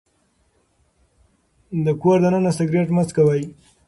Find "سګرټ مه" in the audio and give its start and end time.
2.57-3.03